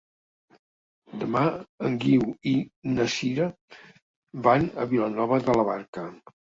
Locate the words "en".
1.89-1.99